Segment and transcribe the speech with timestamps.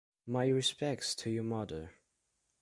[0.25, 1.91] My respects to your mother.